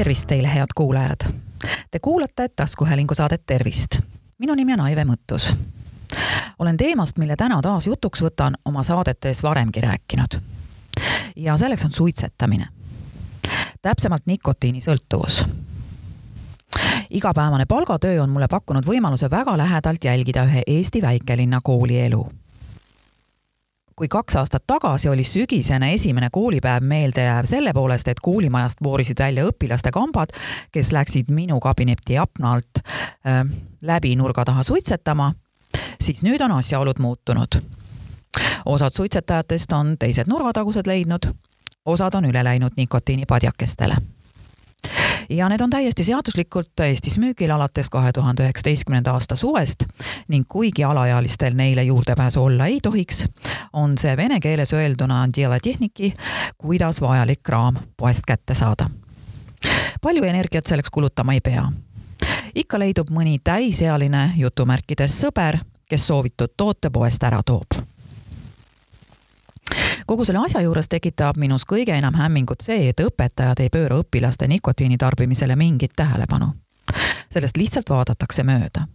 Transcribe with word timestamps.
tervist 0.00 0.26
teile, 0.26 0.54
head 0.54 0.66
kuulajad! 0.74 1.32
Te 1.90 1.98
kuulate 1.98 2.48
taskuhäälingu 2.48 3.14
saadet 3.14 3.42
Tervist. 3.46 3.98
minu 4.38 4.54
nimi 4.54 4.72
on 4.72 4.80
Aive 4.80 5.04
Mõttus. 5.04 5.54
olen 6.58 6.76
teemast, 6.76 7.18
mille 7.18 7.36
täna 7.36 7.60
taas 7.62 7.86
jutuks 7.86 8.22
võtan, 8.22 8.54
oma 8.64 8.82
saadetes 8.82 9.42
varemgi 9.42 9.80
rääkinud. 9.80 10.40
ja 11.36 11.56
selleks 11.56 11.84
on 11.84 11.92
suitsetamine. 11.92 12.68
täpsemalt 13.82 14.22
nikotiinisõltuvus 14.26 15.44
igapäevane 17.10 17.66
palgatöö 17.66 18.22
on 18.22 18.30
mulle 18.30 18.48
pakkunud 18.48 18.84
võimaluse 18.86 19.30
väga 19.30 19.56
lähedalt 19.56 20.04
jälgida 20.04 20.44
ühe 20.44 20.62
Eesti 20.66 21.02
väikelinna 21.02 21.60
kooli 21.62 22.00
elu 22.00 22.28
kui 24.00 24.08
kaks 24.08 24.36
aastat 24.40 24.62
tagasi 24.66 25.08
oli 25.08 25.24
sügisene 25.28 25.92
esimene 25.92 26.30
koolipäev 26.32 26.84
meeldejääv 26.88 27.44
selle 27.44 27.72
poolest, 27.76 28.08
et 28.08 28.20
koolimajast 28.24 28.78
voorisid 28.82 29.18
välja 29.20 29.44
õpilaste 29.44 29.90
kambad, 29.92 30.32
kes 30.72 30.92
läksid 30.96 31.28
minu 31.28 31.58
kabineti 31.60 32.16
akna 32.18 32.54
alt 32.56 32.80
äh, 32.80 33.42
läbi 33.82 34.14
nurga 34.16 34.46
taha 34.48 34.64
suitsetama, 34.64 35.34
siis 36.00 36.22
nüüd 36.24 36.40
on 36.40 36.56
asjaolud 36.56 36.96
muutunud. 36.98 37.60
osad 38.64 38.96
suitsetajatest 38.96 39.72
on 39.72 39.92
teised 39.98 40.32
nurgatagused 40.32 40.86
leidnud, 40.86 41.28
osad 41.84 42.14
on 42.14 42.24
üle 42.24 42.44
läinud 42.44 42.80
nikotiinipadjakestele 42.80 44.00
ja 45.30 45.48
need 45.48 45.60
on 45.60 45.70
täiesti 45.70 46.04
seaduslikult 46.04 46.80
Eestis 46.80 47.18
müügil 47.18 47.50
alates 47.50 47.90
kahe 47.90 48.12
tuhande 48.12 48.42
üheksateistkümnenda 48.42 49.12
aasta 49.12 49.36
suvest 49.36 49.84
ning 50.28 50.46
kuigi 50.48 50.84
alaealistel 50.84 51.54
neile 51.54 51.82
juurdepääsu 51.82 52.44
olla 52.44 52.66
ei 52.66 52.80
tohiks, 52.82 53.24
on 53.72 53.98
see 53.98 54.16
vene 54.16 54.40
keeles 54.40 54.72
öelduna 54.72 55.28
tehniki, 55.62 56.14
kuidas 56.58 57.00
vajalik 57.00 57.42
kraam 57.42 57.76
poest 57.96 58.26
kätte 58.26 58.54
saada. 58.54 58.90
palju 60.02 60.24
energiat 60.24 60.66
selleks 60.66 60.90
kulutama 60.90 61.32
ei 61.32 61.40
pea. 61.40 61.72
ikka 62.54 62.78
leidub 62.78 63.10
mõni 63.10 63.38
täisealine 63.44 64.32
jutumärkides 64.36 65.20
sõber, 65.20 65.58
kes 65.88 66.06
soovitud 66.06 66.50
toote 66.56 66.90
poest 66.90 67.22
ära 67.22 67.42
toob 67.46 67.99
kogu 70.10 70.24
selle 70.24 70.40
asja 70.42 70.60
juures 70.60 70.88
tekitab 70.90 71.36
minus 71.38 71.62
kõige 71.70 71.94
enam 71.94 72.16
hämmingut 72.18 72.64
see, 72.66 72.88
et 72.90 72.98
õpetajad 72.98 73.60
ei 73.62 73.70
pööra 73.70 74.00
õpilaste 74.02 74.48
nikotiini 74.50 74.96
tarbimisele 74.98 75.54
mingit 75.56 75.92
tähelepanu. 75.96 76.48
sellest 77.30 77.56
lihtsalt 77.56 77.90
vaadatakse 77.90 78.42
mööda. 78.42 78.86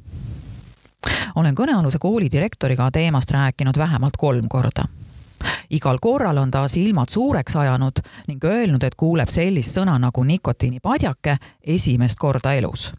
olen 1.35 1.55
kõnealuse 1.55 1.97
kooli 1.99 2.27
direktoriga 2.31 2.91
teemast 2.91 3.31
rääkinud 3.31 3.77
vähemalt 3.77 4.17
kolm 4.17 4.47
korda 4.49 4.83
igal 5.69 5.97
korral 6.01 6.37
on 6.37 6.51
ta 6.51 6.67
silmad 6.67 7.09
suureks 7.09 7.55
ajanud 7.55 8.01
ning 8.27 8.43
öelnud, 8.43 8.83
et 8.83 8.95
kuuleb 8.95 9.29
sellist 9.29 9.77
sõna 9.77 9.95
nagu 9.99 10.23
nikotiinipadjake 10.23 11.37
esimest 11.63 12.19
korda 12.19 12.53
elus. 12.53 12.91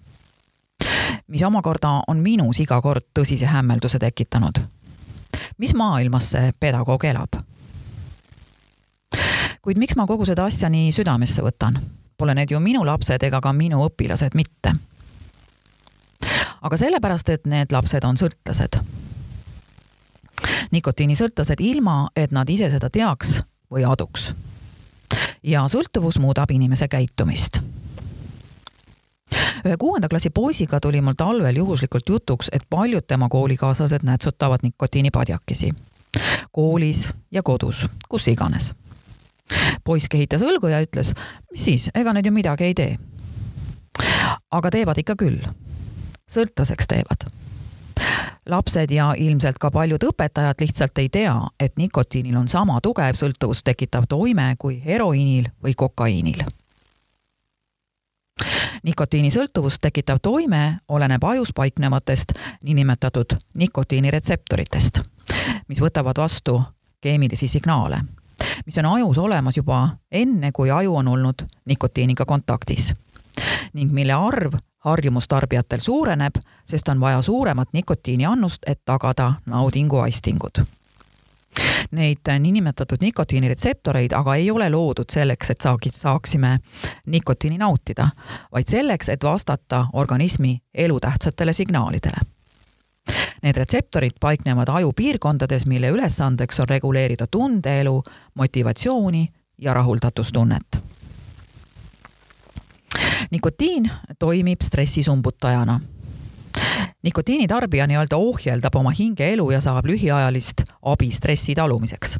mis 1.27 1.43
omakorda 1.43 2.01
on 2.09 2.17
minus 2.17 2.61
iga 2.61 2.81
kord 2.81 3.05
tõsise 3.19 3.45
hämmelduse 3.45 3.99
tekitanud. 3.99 4.59
mis 5.59 5.75
maailmas 5.75 6.31
see 6.31 6.53
pedagoog 6.61 7.05
elab? 7.05 7.56
Kuid 9.67 9.81
miks 9.83 9.97
ma 9.99 10.05
kogu 10.07 10.23
seda 10.27 10.45
asja 10.47 10.69
nii 10.71 10.93
südamesse 10.95 11.43
võtan? 11.43 11.81
Pole 12.17 12.37
need 12.39 12.53
ju 12.55 12.61
minu 12.63 12.85
lapsed 12.87 13.23
ega 13.27 13.41
ka 13.43 13.51
minu 13.53 13.81
õpilased 13.83 14.37
mitte. 14.39 14.73
aga 16.63 16.77
sellepärast, 16.77 17.29
et 17.29 17.47
need 17.51 17.75
lapsed 17.75 18.05
on 18.05 18.17
sõltlased. 18.17 18.79
nikotiinisõltlased 20.71 21.61
ilma, 21.61 22.09
et 22.17 22.31
nad 22.31 22.49
ise 22.49 22.71
seda 22.71 22.91
teaks 22.91 23.41
või 23.71 23.83
aduks. 23.83 24.35
ja 25.43 25.67
sõltuvus 25.67 26.21
muudab 26.23 26.51
inimese 26.51 26.89
käitumist 26.89 27.59
ühe 29.67 29.77
kuuenda 29.77 30.09
klassi 30.09 30.31
poisiga 30.31 30.81
tuli 30.81 31.01
mul 31.01 31.19
talvel 31.19 31.57
juhuslikult 31.57 32.09
jutuks, 32.09 32.49
et 32.53 32.63
paljud 32.71 33.03
tema 33.03 33.29
koolikaaslased 33.29 34.03
nätsutavad 34.03 34.63
nikotiinipadjakesi. 34.63 35.75
koolis 36.53 37.09
ja 37.33 37.43
kodus, 37.43 37.87
kus 38.09 38.29
iganes 38.29 38.75
poiss 39.85 40.09
kehitas 40.11 40.43
õlgu 40.43 40.71
ja 40.71 40.81
ütles, 40.85 41.13
mis 41.51 41.65
siis, 41.65 41.91
ega 41.95 42.13
need 42.13 42.27
ju 42.27 42.35
midagi 42.35 42.65
ei 42.65 42.75
tee. 42.75 42.99
aga 44.51 44.71
teevad 44.71 44.99
ikka 44.99 45.17
küll. 45.17 45.41
sõltlaseks 46.31 46.87
teevad. 46.87 47.31
lapsed 48.47 48.91
ja 48.91 49.15
ilmselt 49.19 49.59
ka 49.59 49.71
paljud 49.71 50.03
õpetajad 50.03 50.61
lihtsalt 50.61 50.99
ei 50.99 51.09
tea, 51.09 51.41
et 51.61 51.77
nikotiinil 51.77 52.37
on 52.37 52.49
sama 52.49 52.81
tugev 52.81 53.15
sõltuvust 53.15 53.65
tekitav 53.65 54.07
toime 54.09 54.55
kui 54.59 54.83
heroiinil 54.85 55.51
või 55.63 55.75
kokaiinil 55.75 56.45
nikotiinisõltuvust 58.83 59.81
tekitav 59.81 60.19
toime 60.23 60.79
oleneb 60.89 61.25
ajus 61.25 61.51
paiknevatest 61.57 62.33
niinimetatud 62.63 63.35
nikotiiniretseptoritest, 63.55 65.01
mis 65.69 65.81
võtavad 65.81 66.21
vastu 66.21 66.61
keemilisi 67.01 67.49
signaale 67.49 68.05
mis 68.67 68.79
on 68.79 68.87
ajus 68.87 69.19
olemas 69.19 69.57
juba 69.57 69.89
enne, 70.11 70.53
kui 70.53 70.71
aju 70.71 70.97
on 70.97 71.09
olnud 71.09 71.47
nikotiiniga 71.65 72.25
kontaktis 72.25 72.95
ning 73.73 73.93
mille 73.93 74.13
arv 74.13 74.53
harjumustarbijatel 74.87 75.81
suureneb, 75.81 76.35
sest 76.65 76.89
on 76.89 77.01
vaja 77.01 77.23
suuremat 77.23 77.69
nikotiiniannust, 77.73 78.63
et 78.67 78.81
tagada 78.85 79.33
naudinguaistingud. 79.47 80.63
Neid 81.91 82.29
niinimetatud 82.39 83.01
nikotiiniretseptoreid 83.01 84.13
aga 84.13 84.35
ei 84.35 84.51
ole 84.51 84.71
loodud 84.71 85.11
selleks, 85.13 85.51
et 85.51 85.61
saagi, 85.61 85.91
saaksime 85.95 86.59
nikotiini 87.07 87.59
nautida, 87.59 88.09
vaid 88.53 88.71
selleks, 88.71 89.09
et 89.09 89.25
vastata 89.25 89.87
organismi 89.93 90.59
elutähtsatele 90.75 91.53
signaalidele 91.53 92.36
Need 93.43 93.57
retseptorid 93.57 94.17
paiknevad 94.21 94.69
ajupiirkondades, 94.69 95.67
mille 95.67 95.91
ülesandeks 95.91 96.61
on 96.61 96.69
reguleerida 96.69 97.27
tundeelu, 97.27 98.03
motivatsiooni 98.35 99.29
ja 99.59 99.75
rahuldatustunnet. 99.75 100.81
nikotiin 103.31 103.91
toimib 104.19 104.61
stressisumbutajana. 104.63 105.81
nikotiini 107.03 107.47
tarbija 107.47 107.87
nii-öelda 107.87 108.17
ohjeldab 108.17 108.75
oma 108.75 108.91
hingeelu 108.91 109.51
ja 109.51 109.61
saab 109.61 109.87
lühiajalist 109.87 110.63
abi 110.83 111.11
stressi 111.11 111.55
talumiseks. 111.55 112.19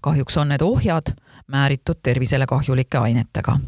kahjuks 0.00 0.36
on 0.36 0.48
need 0.48 0.60
ohjad 0.60 1.14
määritud 1.46 1.96
tervisele 2.02 2.46
kahjulike 2.46 2.98
ainetega 2.98 3.58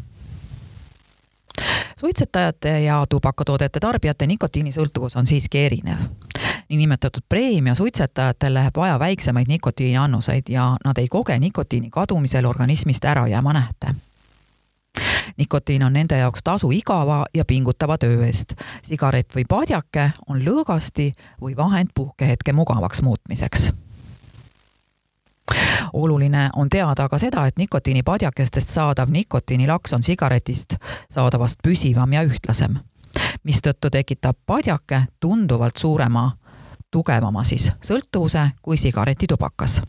suitsetajate 1.99 2.79
ja 2.81 3.05
tubakatoodete 3.09 3.79
tarbijate 3.79 4.27
nikotiinisõltuvus 4.27 5.15
on 5.15 5.27
siiski 5.27 5.59
erinev. 5.59 5.99
niinimetatud 6.69 7.23
preemia 7.29 7.75
suitsetajatel 7.75 8.53
läheb 8.53 8.75
vaja 8.75 8.99
väiksemaid 8.99 9.47
nikotiiniannuseid 9.47 10.49
ja 10.49 10.75
nad 10.85 10.97
ei 10.97 11.07
koge 11.07 11.39
nikotiini 11.39 11.89
kadumisel 11.89 12.45
organismist 12.45 13.05
ära 13.05 13.27
jääma 13.27 13.53
nähte 13.53 13.95
nikotiin 15.37 15.83
on 15.83 15.93
nende 15.93 16.17
jaoks 16.17 16.43
tasu 16.43 16.71
igava 16.71 17.25
ja 17.33 17.45
pingutava 17.45 17.97
töö 17.97 18.25
eest. 18.25 18.53
sigaret 18.81 19.35
või 19.35 19.45
padjake 19.49 20.11
on 20.27 20.39
lõõgasti 20.39 21.13
või 21.41 21.55
vahend 21.55 21.89
puhkehetke 21.95 22.53
mugavaks 22.53 23.01
muutmiseks 23.01 23.71
oluline 25.93 26.49
on 26.55 26.69
teada 26.69 27.09
ka 27.09 27.19
seda, 27.19 27.45
et 27.47 27.57
nikotiinipadjakestest 27.57 28.67
saadav 28.67 29.09
nikotiinilaks 29.09 29.93
on 29.93 30.03
sigaretist 30.03 30.75
saadavast 31.11 31.59
püsivam 31.63 32.13
ja 32.13 32.23
ühtlasem, 32.23 32.77
mistõttu 33.43 33.89
tekitab 33.89 34.37
padjake 34.45 35.01
tunduvalt 35.19 35.77
suurema, 35.77 36.31
tugevama 36.91 37.43
siis 37.43 37.71
sõltuvuse 37.81 38.49
kui 38.61 38.77
sigaretitubakas. 38.77 39.81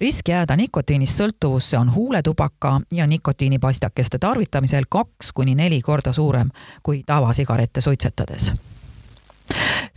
Risk 0.00 0.28
jääda 0.28 0.56
nikotiinist 0.56 1.18
sõltuvusse 1.20 1.78
on 1.78 1.94
huuletubaka 1.94 2.80
ja 2.92 3.06
nikotiinipastakeste 3.06 4.18
tarvitamisel 4.18 4.86
kaks 4.88 5.32
kuni 5.34 5.54
neli 5.54 5.82
korda 5.82 6.12
suurem 6.12 6.50
kui 6.82 7.02
tavasigarette 7.06 7.80
suitsetades 7.80 8.52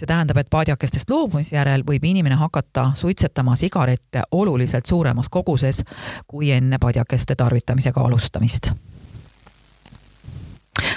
see 0.03 0.07
tähendab, 0.07 0.37
et 0.37 0.49
paadjakestest 0.49 1.09
loobumise 1.09 1.55
järel 1.55 1.83
võib 1.87 2.03
inimene 2.03 2.35
hakata 2.35 2.91
suitsetama 2.95 3.55
sigarette 3.55 4.23
oluliselt 4.31 4.85
suuremas 4.85 5.29
koguses 5.29 5.83
kui 6.27 6.51
enne 6.51 6.77
padjakeste 6.77 7.35
tarvitamisega 7.35 8.01
alustamist 8.01 8.73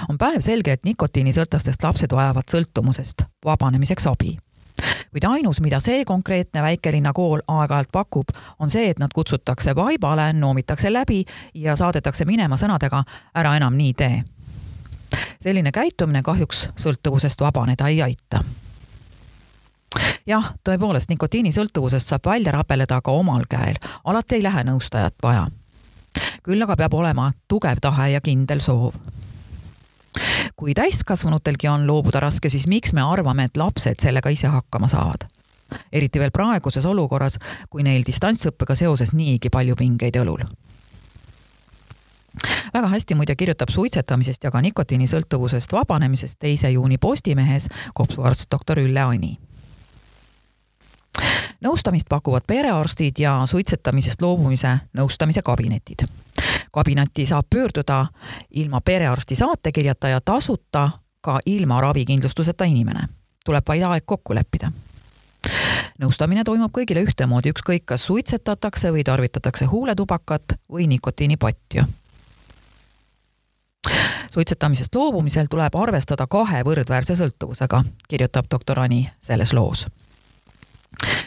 on 0.09 0.19
päevselge, 0.19 0.73
et 0.73 0.85
nikotiinisõltlastest 0.85 1.83
lapsed 1.83 2.13
vajavad 2.13 2.51
sõltumusest 2.51 3.23
vabanemiseks 3.45 4.07
abi. 4.07 4.39
kuid 5.13 5.25
ainus, 5.25 5.61
mida 5.61 5.81
see 5.81 6.05
konkreetne 6.05 6.63
väikelinna 6.63 7.13
kool 7.13 7.41
aeg-ajalt 7.49 7.93
pakub, 7.93 8.29
on 8.59 8.71
see, 8.71 8.91
et 8.91 8.99
nad 8.99 9.13
kutsutakse 9.15 9.77
vaibale, 9.77 10.33
noomitakse 10.33 10.93
läbi 10.93 11.25
ja 11.55 11.77
saadetakse 11.77 12.25
minema 12.25 12.57
sõnadega 12.57 13.05
ära 13.35 13.57
enam 13.57 13.77
nii 13.77 13.95
tee 13.95 14.25
selline 15.41 15.73
käitumine 15.73 16.23
kahjuks 16.23 16.69
sõltuvusest 16.77 17.41
vabaneda 17.41 17.89
ei 17.89 18.03
aita. 18.03 18.45
Jah, 20.27 20.53
tõepoolest, 20.65 21.11
nikotiinisõltuvusest 21.11 22.13
saab 22.13 22.27
välja 22.27 22.53
rabeleda 22.53 23.01
ka 23.01 23.11
omal 23.11 23.47
käel, 23.51 23.79
alati 24.05 24.39
ei 24.39 24.43
lähe 24.43 24.65
nõustajat 24.65 25.15
vaja. 25.23 25.47
küll 26.43 26.63
aga 26.63 26.77
peab 26.77 26.95
olema 26.95 27.33
tugev 27.49 27.81
tahe 27.81 28.11
ja 28.11 28.21
kindel 28.21 28.61
soov. 28.61 28.95
kui 30.57 30.75
täiskasvanutelgi 30.75 31.69
on 31.69 31.87
loobuda 31.87 32.21
raske, 32.21 32.49
siis 32.49 32.67
miks 32.67 32.93
me 32.93 33.03
arvame, 33.03 33.45
et 33.45 33.57
lapsed 33.57 34.01
sellega 34.01 34.29
ise 34.29 34.47
hakkama 34.47 34.89
saavad? 34.89 35.27
eriti 35.93 36.19
veel 36.19 36.31
praeguses 36.31 36.85
olukorras, 36.85 37.39
kui 37.71 37.83
neil 37.83 38.05
distantsõppega 38.07 38.75
seoses 38.75 39.13
niigi 39.13 39.51
palju 39.51 39.77
pingeid 39.77 40.17
õlul 40.17 40.47
väga 42.75 42.89
hästi 42.89 43.15
muide 43.15 43.37
kirjutab 43.37 43.69
suitsetamisest 43.73 44.45
ja 44.45 44.51
ka 44.51 44.61
nikotiinisõltuvusest 44.61 45.73
vabanemisest 45.73 46.39
teise 46.39 46.71
juuni 46.71 46.99
Postimehes 46.99 47.69
kopsuarst 47.95 48.51
doktor 48.51 48.79
Ülle 48.79 49.01
Ani. 49.01 49.39
Nõustamist 51.61 52.07
pakuvad 52.09 52.43
perearstid 52.47 53.19
ja 53.19 53.43
suitsetamisest 53.47 54.23
loobumise 54.23 54.79
nõustamise 54.93 55.43
kabinetid. 55.43 56.07
kabinetti 56.73 57.27
saab 57.27 57.47
pöörduda 57.51 58.07
ilma 58.51 58.81
perearsti 58.81 59.35
saatekirjata 59.35 60.09
ja 60.09 60.21
tasuta 60.21 60.91
ka 61.21 61.41
ilma 61.47 61.81
ravikindlustuseta 61.81 62.65
inimene. 62.65 63.09
tuleb 63.45 63.65
vaid 63.69 63.83
aeg 63.83 64.03
kokku 64.07 64.35
leppida 64.35 64.73
nõustamine 65.99 66.45
toimub 66.45 66.73
kõigile 66.73 67.03
ühtemoodi, 67.07 67.51
ükskõik 67.55 67.85
kas 67.85 68.07
suitsetatakse 68.07 68.93
või 68.93 69.05
tarvitatakse 69.05 69.65
huuletubakat 69.65 70.59
või 70.73 70.87
nikotiinipatju 70.87 71.85
suitsetamisest 74.37 74.95
loobumisel 74.95 75.47
tuleb 75.51 75.75
arvestada 75.75 76.27
kahe 76.27 76.61
võrdväärse 76.65 77.17
sõltuvusega, 77.17 77.85
kirjutab 78.09 78.51
doktor 78.51 78.83
Ani 78.83 79.07
selles 79.21 79.53
loos. 79.57 79.87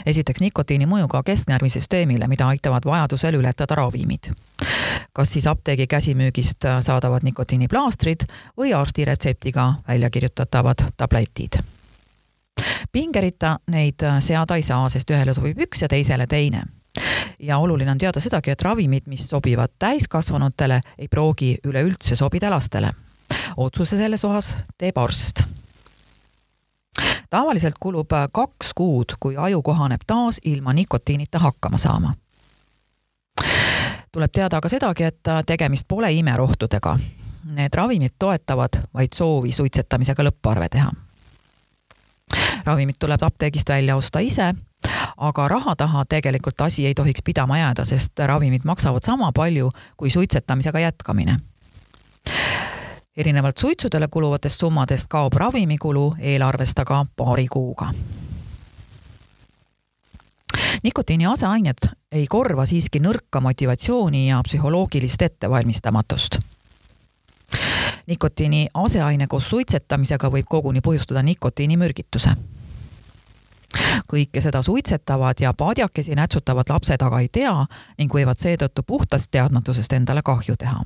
Esiteks 0.06 0.42
nikotiini 0.42 0.86
mõjuga 0.86 1.24
kesknärvisüsteemile, 1.26 2.28
mida 2.28 2.48
aitavad 2.48 2.86
vajadusel 2.86 3.40
ületada 3.40 3.76
ravimid. 3.76 4.32
kas 5.14 5.32
siis 5.34 5.48
apteegi 5.48 5.88
käsimüügist 5.88 6.66
saadavad 6.82 7.24
nikotiiniplaastrid 7.24 8.24
või 8.58 8.74
arsti 8.74 9.06
retseptiga 9.06 9.74
välja 9.88 10.10
kirjutatavad 10.10 10.92
tabletid 10.98 11.62
pingerita 12.92 13.60
neid 13.68 14.04
seada 14.20 14.56
ei 14.56 14.64
saa, 14.64 14.90
sest 14.90 15.10
ühele 15.10 15.34
sobib 15.34 15.60
üks 15.68 15.82
ja 15.82 15.88
teisele 15.88 16.28
teine 16.28 16.64
ja 17.40 17.58
oluline 17.58 17.92
on 17.92 17.98
teada 17.98 18.20
sedagi, 18.20 18.52
et 18.52 18.62
ravimid, 18.62 19.08
mis 19.08 19.30
sobivad 19.30 19.72
täiskasvanutele, 19.80 20.82
ei 20.98 21.08
pruugi 21.08 21.58
üleüldse 21.64 22.16
sobida 22.16 22.50
lastele. 22.50 22.92
otsuse 23.58 23.98
selles 23.98 24.26
osas 24.26 24.56
teeb 24.78 24.98
arst. 24.98 25.44
Tavaliselt 27.30 27.76
kulub 27.80 28.10
kaks 28.32 28.74
kuud, 28.76 29.16
kui 29.20 29.38
aju 29.38 29.62
kohaneb 29.62 30.02
taas 30.08 30.40
ilma 30.46 30.74
nikotiinita 30.74 31.40
hakkama 31.40 31.78
saama. 31.78 32.14
tuleb 34.12 34.32
teada 34.34 34.58
aga 34.58 34.70
sedagi, 34.70 35.04
et 35.04 35.28
tegemist 35.46 35.88
pole 35.88 36.12
imerohtudega. 36.12 37.00
Need 37.44 37.74
ravimid 37.74 38.16
toetavad 38.20 38.82
vaid 38.94 39.14
soovi 39.16 39.52
suitsetamisega 39.52 40.24
lõpparve 40.24 40.70
teha 40.70 40.92
ravimid 42.66 42.96
tuleb 43.00 43.24
apteegist 43.24 43.70
välja 43.70 43.96
osta 43.96 44.20
ise 44.20 44.54
aga 45.18 45.48
raha 45.48 45.76
taha 45.76 46.06
tegelikult 46.10 46.62
asi 46.62 46.86
ei 46.86 46.94
tohiks 46.94 47.22
pidama 47.26 47.58
jääda, 47.58 47.86
sest 47.86 48.20
ravimid 48.20 48.62
maksavad 48.64 49.04
sama 49.04 49.32
palju 49.32 49.72
kui 49.98 50.12
suitsetamisega 50.12 50.80
jätkamine. 50.80 51.40
Erinevalt 53.20 53.58
suitsudele 53.58 54.08
kuluvatest 54.08 54.60
summadest 54.60 55.08
kaob 55.10 55.34
ravimikulu 55.34 56.16
eelarvest 56.20 56.80
aga 56.80 57.06
paari 57.16 57.48
kuuga. 57.48 57.94
nikotiini 60.84 61.26
aseained 61.26 61.90
ei 62.12 62.28
korva 62.28 62.66
siiski 62.66 63.00
nõrka 63.00 63.42
motivatsiooni 63.42 64.30
ja 64.30 64.42
psühholoogilist 64.48 65.22
ettevalmistamatust. 65.22 66.40
Nikotiini 68.08 68.68
aseaine 68.74 69.28
koos 69.28 69.50
suitsetamisega 69.50 70.30
võib 70.30 70.48
koguni 70.50 70.80
põhjustada 70.80 71.24
nikotiinimürgituse. 71.24 72.30
Kõike 74.14 74.42
seda 74.42 74.62
suitsetavad 74.62 75.44
ja 75.44 75.54
padjakesi 75.54 76.16
nätsutavad 76.16 76.70
lapsed 76.70 77.02
aga 77.02 77.20
ei 77.20 77.28
tea 77.28 77.66
ning 77.98 78.14
võivad 78.14 78.40
seetõttu 78.40 78.84
puhtast 78.88 79.32
teadmatusest 79.32 79.94
endale 79.94 80.24
kahju 80.24 80.56
teha 80.56 80.86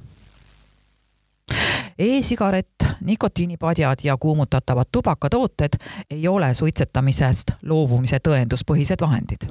E-sigaret, 1.99 2.67
nikotiinipadjad 3.01 3.97
ja 4.03 4.17
kuumutatavad 4.17 4.85
tubakatooted 4.91 5.73
ei 6.09 6.27
ole 6.27 6.55
suitsetamisest 6.55 7.51
loobumise 7.63 8.17
tõenduspõhised 8.17 9.01
vahendid. 9.01 9.47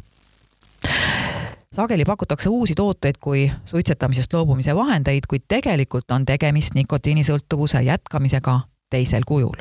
sageli 1.75 2.05
pakutakse 2.05 2.49
uusi 2.49 2.75
tooteid 2.75 3.15
kui 3.21 3.53
suitsetamisest 3.65 4.33
loobumise 4.33 4.75
vahendeid, 4.77 5.23
kuid 5.29 5.43
tegelikult 5.49 6.11
on 6.11 6.25
tegemist 6.25 6.75
nikotiinisõltuvuse 6.75 7.83
jätkamisega 7.83 8.61
teisel 8.91 9.23
kujul 9.27 9.57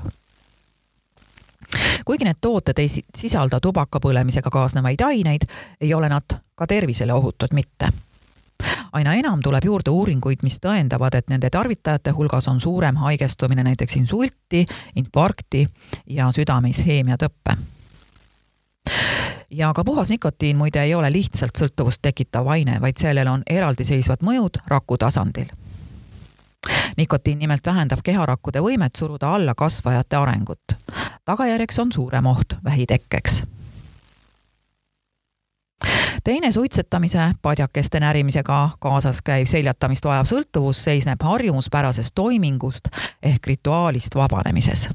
kuigi 2.06 2.26
need 2.26 2.38
tooted 2.42 2.80
ei 2.80 2.88
sisalda 3.18 3.60
tubaka 3.60 4.00
põlemisega 4.00 4.50
kaasnevaid 4.50 5.02
aineid, 5.02 5.42
ei 5.82 5.94
ole 5.94 6.10
nad 6.10 6.42
ka 6.56 6.68
tervisele 6.68 7.14
ohutud 7.14 7.54
mitte 7.54 7.92
aina 8.92 9.14
enam 9.14 9.40
tuleb 9.44 9.66
juurde 9.66 9.90
uuringuid, 9.90 10.44
mis 10.44 10.60
tõendavad, 10.60 11.16
et 11.16 11.30
nende 11.30 11.50
tarvitajate 11.50 12.12
hulgas 12.12 12.48
on 12.48 12.62
suurem 12.62 12.96
haigestumine 12.96 13.64
näiteks 13.64 13.96
insulti, 13.96 14.66
infarkti 14.96 15.68
ja 16.08 16.32
südame-isheemia 16.32 17.18
tõppe. 17.18 17.58
ja 19.50 19.74
ka 19.74 19.84
puhas 19.84 20.10
nikotiin 20.10 20.58
muide 20.58 20.84
ei 20.84 20.96
ole 20.96 21.12
lihtsalt 21.12 21.58
sõltuvust 21.58 22.02
tekitav 22.02 22.48
aine, 22.48 22.82
vaid 22.82 22.98
sellel 22.98 23.28
on 23.28 23.44
eraldiseisvad 23.50 24.24
mõjud 24.24 24.62
raku 24.68 24.98
tasandil 24.98 25.48
nikotiin 26.98 27.40
nimelt 27.40 27.66
vähendab 27.66 28.00
keharakkude 28.04 28.62
võimet 28.62 28.96
suruda 28.96 29.34
alla 29.34 29.56
kasvajate 29.56 30.16
arengut. 30.16 30.62
tagajärjeks 31.26 31.80
on 31.80 31.92
suurem 31.92 32.26
oht 32.26 32.54
vähitekkeks 32.64 33.44
teine 36.24 36.52
suitsetamise, 36.52 37.20
padjakeste 37.42 38.00
närimisega 38.00 38.70
kaasas 38.80 39.22
käiv 39.22 39.46
seljatamist 39.46 40.06
vajav 40.06 40.26
sõltuvus 40.26 40.84
seisneb 40.84 41.24
harjumuspärasest 41.24 42.16
toimingust 42.16 42.88
ehk 43.24 43.48
rituaalist 43.48 44.16
vabanemises. 44.16 44.90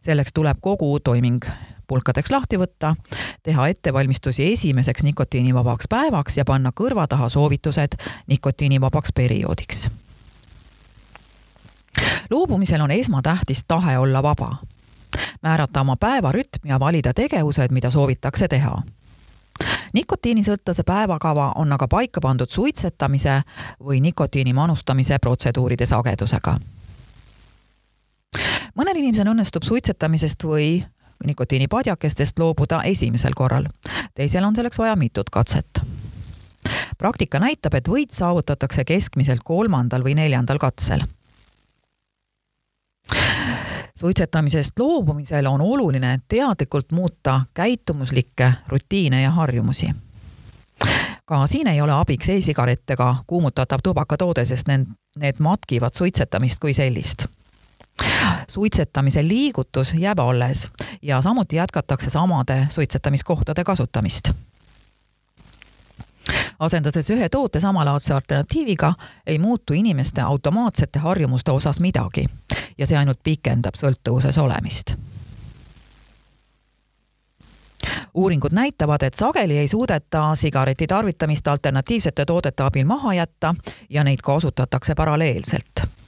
selleks 0.00 0.32
tuleb 0.32 0.56
kogu 0.60 1.00
toiming 1.00 1.44
pulkadeks 1.86 2.30
lahti 2.30 2.56
võtta, 2.56 2.94
teha 3.42 3.68
ettevalmistusi 3.68 4.52
esimeseks 4.52 5.02
nikotiinivabaks 5.02 5.88
päevaks 5.88 6.36
ja 6.36 6.44
panna 6.44 6.72
kõrva 6.80 7.06
taha 7.06 7.28
soovitused 7.28 7.96
nikotiinivabaks 8.26 9.12
perioodiks 9.14 9.88
loobumisel 12.30 12.80
on 12.80 12.90
esmatähtis 12.90 13.64
tahe 13.68 13.98
olla 13.98 14.22
vaba. 14.22 14.56
määrata 15.42 15.80
oma 15.80 15.96
päevarütm 15.96 16.66
ja 16.66 16.80
valida 16.80 17.14
tegevused, 17.14 17.68
mida 17.70 17.90
soovitakse 17.90 18.48
teha 18.48 18.82
nikotiinisõltlase 19.92 20.82
päevakava 20.86 21.52
on 21.56 21.72
aga 21.72 21.88
paika 21.88 22.20
pandud 22.20 22.50
suitsetamise 22.50 23.40
või 23.82 24.00
nikotiini 24.00 24.52
manustamise 24.52 25.18
protseduuride 25.18 25.86
sagedusega. 25.86 26.58
mõnel 28.74 28.96
inimesel 28.96 29.26
õnnestub 29.26 29.62
suitsetamisest 29.62 30.44
või 30.44 30.86
nikotiinipadjakestest 31.24 32.38
loobuda 32.38 32.82
esimesel 32.82 33.32
korral, 33.36 33.66
teisel 34.14 34.44
on 34.44 34.56
selleks 34.56 34.78
vaja 34.78 34.96
mitut 34.96 35.30
katset. 35.30 35.80
praktika 36.98 37.38
näitab, 37.38 37.74
et 37.74 37.88
võit 37.88 38.12
saavutatakse 38.12 38.84
keskmiselt 38.84 39.40
kolmandal 39.44 40.02
või 40.02 40.14
neljandal 40.14 40.58
katsel 40.58 41.00
suitsetamisest 44.00 44.78
loobumisel 44.78 45.46
on 45.46 45.60
oluline 45.60 46.20
teadlikult 46.28 46.92
muuta 46.92 47.40
käitumuslikke 47.54 48.52
rutiine 48.68 49.22
ja 49.22 49.30
harjumusi. 49.30 49.86
ka 51.24 51.46
siin 51.46 51.66
ei 51.66 51.80
ole 51.80 51.92
abiks 51.92 52.28
e-sigaret 52.28 52.90
ega 52.90 53.16
kuumutatav 53.26 53.78
tubakatoode, 53.82 54.44
sest 54.44 54.66
need, 54.68 54.86
need 55.16 55.36
matkivad 55.38 55.94
suitsetamist 55.94 56.58
kui 56.58 56.74
sellist 56.74 57.26
suitsetamise 58.48 59.28
liigutus 59.28 59.94
jääb 59.94 60.18
alles 60.18 60.70
ja 61.02 61.22
samuti 61.22 61.56
jätkatakse 61.56 62.10
samade 62.10 62.66
suitsetamiskohtade 62.70 63.64
kasutamist 63.64 64.30
asendades 66.60 67.10
ühe 67.10 67.28
toote 67.28 67.60
samalaadse 67.60 68.14
alternatiiviga, 68.14 68.94
ei 69.26 69.38
muutu 69.38 69.72
inimeste 69.72 70.20
automaatsete 70.20 70.98
harjumuste 70.98 71.50
osas 71.50 71.80
midagi 71.80 72.26
ja 72.78 72.86
see 72.86 72.98
ainult 72.98 73.22
pikendab 73.24 73.74
sõltuvuses 73.80 74.38
olemist 74.38 74.94
uuringud 78.14 78.52
näitavad, 78.52 79.02
et 79.02 79.14
sageli 79.14 79.58
ei 79.58 79.68
suudeta 79.68 80.34
sigareti 80.34 80.86
tarvitamist 80.86 81.48
alternatiivsete 81.48 82.26
toodete 82.26 82.62
abil 82.62 82.84
maha 82.84 83.14
jätta 83.14 83.54
ja 83.90 84.04
neid 84.04 84.18
kasutatakse 84.22 84.94
paralleelselt. 84.94 85.99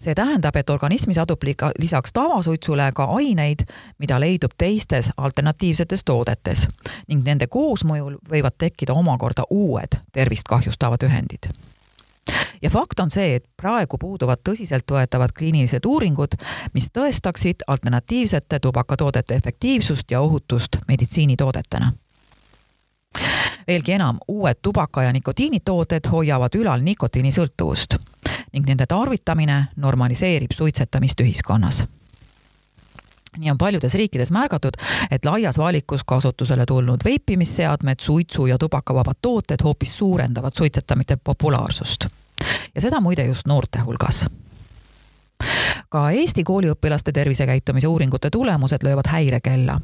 See 0.00 0.14
tähendab, 0.14 0.56
et 0.56 0.70
organismis 0.70 1.18
adub 1.18 1.42
lisaks 1.78 2.12
tavasuitsule 2.12 2.92
ka 2.94 3.04
aineid, 3.04 3.66
mida 3.98 4.20
leidub 4.20 4.54
teistes 4.58 5.10
alternatiivsetes 5.16 6.04
toodetes. 6.04 6.66
Ning 7.08 7.24
nende 7.24 7.46
koosmõjul 7.46 8.16
võivad 8.30 8.56
tekkida 8.58 8.96
omakorda 8.96 9.44
uued 9.50 10.00
tervist 10.12 10.48
kahjustavad 10.48 11.02
ühendid. 11.04 11.50
Ja 12.62 12.70
fakt 12.70 13.00
on 13.00 13.10
see, 13.10 13.34
et 13.34 13.44
praegu 13.56 13.98
puuduvad 13.98 14.42
tõsiseltvõetavad 14.48 15.32
kliinilised 15.36 15.86
uuringud, 15.86 16.36
mis 16.74 16.90
tõestaksid 16.92 17.64
alternatiivsete 17.66 18.58
tubakatoodete 18.60 19.34
efektiivsust 19.34 20.10
ja 20.10 20.20
ohutust 20.20 20.76
meditsiinitoodetena. 20.88 21.92
Veelgi 23.66 23.92
enam, 23.92 24.18
uued 24.28 24.60
tubaka- 24.62 25.02
ja 25.02 25.12
nikotiinitooted 25.12 26.08
hoiavad 26.12 26.54
ülal 26.54 26.80
nikotiinisõltuvust 26.80 27.96
ning 28.52 28.66
nende 28.66 28.86
tarvitamine 28.86 29.64
normaliseerib 29.76 30.52
suitsetamist 30.52 31.20
ühiskonnas 31.20 31.84
nii 33.38 33.50
on 33.50 33.58
paljudes 33.58 33.94
riikides 33.94 34.30
märgatud, 34.30 34.74
et 35.10 35.24
laias 35.24 35.58
valikus 35.58 36.00
kasutusele 36.06 36.66
tulnud 36.66 37.00
veipimisseadmed, 37.04 38.00
suitsu- 38.00 38.46
ja 38.46 38.58
tubakavabad 38.58 39.22
tooted 39.22 39.62
hoopis 39.64 39.98
suurendavad 39.98 40.52
suitsetamiste 40.56 41.16
populaarsust. 41.24 42.06
ja 42.74 42.80
seda 42.80 43.00
muide 43.00 43.26
just 43.26 43.46
noorte 43.46 43.78
hulgas 43.78 44.26
ka 45.90 46.10
Eesti 46.10 46.44
kooliõpilaste 46.44 47.12
tervisekäitumise 47.12 47.88
uuringute 47.88 48.30
tulemused 48.30 48.82
löövad 48.82 49.08
häirekella, 49.08 49.80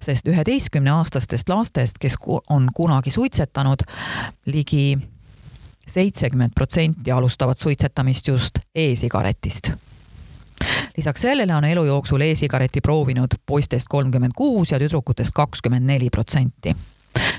sest 0.00 0.28
üheteistkümneaastastest 0.28 1.48
lastest, 1.48 1.98
kes 2.00 2.14
on 2.50 2.68
kunagi 2.74 3.10
suitsetanud, 3.10 3.82
ligi 4.46 4.98
seitsekümmend 5.88 6.52
protsenti 6.54 7.12
alustavad 7.12 7.56
suitsetamist 7.56 8.28
just 8.28 8.58
e-sigaretist. 8.74 9.70
Lisaks 10.96 11.20
sellele 11.20 11.54
on 11.54 11.64
elu 11.64 11.84
jooksul 11.84 12.20
e-sigareti 12.20 12.80
proovinud 12.80 13.34
poistest 13.46 13.86
kolmkümmend 13.88 14.32
kuus 14.36 14.72
ja 14.72 14.78
tüdrukutest 14.78 15.30
kakskümmend 15.34 15.86
neli 15.86 16.10
protsenti. 16.10 16.76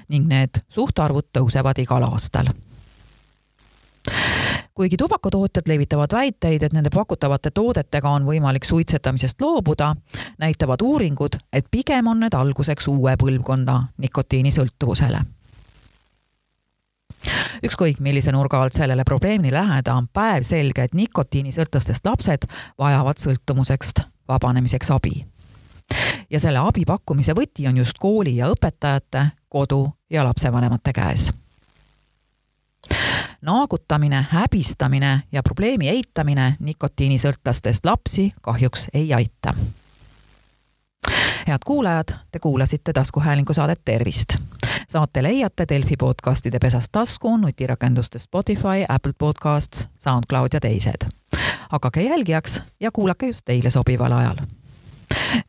ning 0.07 0.27
need 0.27 0.49
suhtarvud 0.69 1.27
tõusevad 1.37 1.77
igal 1.77 2.03
aastal. 2.03 2.47
Kuigi 4.73 4.97
tubakatootjad 4.97 5.67
levitavad 5.67 6.13
väiteid, 6.13 6.63
et 6.63 6.73
nende 6.73 6.89
pakutavate 6.89 7.51
toodetega 7.51 8.09
on 8.09 8.25
võimalik 8.25 8.65
suitsetamisest 8.65 9.41
loobuda, 9.41 9.95
näitavad 10.39 10.81
uuringud, 10.81 11.37
et 11.53 11.65
pigem 11.71 12.07
on 12.07 12.19
need 12.19 12.33
alguseks 12.33 12.87
uue 12.87 13.17
põlvkonna 13.17 13.81
nikotiinisõltuvusele 13.97 15.25
ükskõik 17.63 17.99
millise 17.99 18.31
nurga 18.31 18.61
alt 18.61 18.77
sellele 18.77 19.03
probleemile 19.03 19.57
läheneda, 19.57 19.95
on 19.95 20.07
päevselge, 20.13 20.83
et 20.83 20.93
nikotiinisõltlastest 20.95 22.05
lapsed 22.05 22.45
vajavad 22.79 23.19
sõltumusest 23.21 24.03
vabanemiseks 24.27 24.91
abi. 24.91 25.25
ja 26.29 26.39
selle 26.39 26.59
abi 26.59 26.85
pakkumise 26.85 27.33
võti 27.33 27.67
on 27.67 27.77
just 27.77 27.97
kooli 27.99 28.35
ja 28.35 28.51
õpetajate, 28.51 29.27
kodu 29.49 29.87
ja 30.09 30.23
lapsevanemate 30.23 30.93
käes 30.93 31.31
naagutamine, 33.41 34.25
häbistamine 34.29 35.23
ja 35.31 35.43
probleemi 35.43 35.89
eitamine 35.89 36.55
nikotiinisõltlastest 36.59 37.85
lapsi 37.85 38.33
kahjuks 38.41 38.87
ei 38.93 39.13
aita. 39.13 39.53
Head 41.47 41.59
kuulajad, 41.65 42.07
te 42.31 42.39
kuulasite 42.39 42.93
taskuhäälingu 42.93 43.53
saadet 43.53 43.81
Tervist. 43.85 44.35
saate 44.87 45.23
leiate 45.23 45.65
Delfi 45.69 45.95
podcastide 45.99 46.59
pesast 46.59 46.87
tasku, 46.91 47.37
nutirakenduste 47.37 48.19
Spotify, 48.19 48.85
Apple 48.89 49.13
Podcasts, 49.17 49.87
SoundCloud 49.99 50.47
ja 50.53 50.59
teised. 50.59 51.09
hakake 51.69 52.01
jälgijaks 52.01 52.61
ja 52.79 52.91
kuulake 52.91 53.27
just 53.27 53.41
teile 53.45 53.69
sobival 53.69 54.11
ajal 54.11 54.35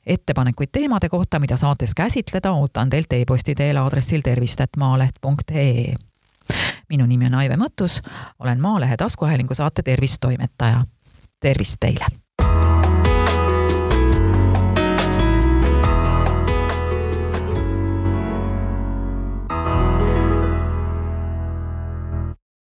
ettepanekuid 0.07 0.69
teemade 0.73 1.09
kohta, 1.09 1.39
mida 1.39 1.57
saates 1.57 1.95
käsitleda, 1.95 2.53
ootan 2.53 2.91
teilt 2.91 3.13
e-posti 3.13 3.55
teel 3.55 3.77
aadressil 3.77 4.21
tervist.maaleht.ee 4.21 5.95
minu 6.89 7.07
nimi 7.07 7.27
on 7.27 7.35
Aive 7.35 7.57
Mõttus, 7.57 8.01
olen 8.39 8.61
Maalehe 8.61 8.97
taskuhäälingu 8.97 9.55
saate 9.55 9.83
Tervist 9.83 10.17
toimetaja. 10.21 10.85
tervist 11.41 11.77
teile! 11.81 12.28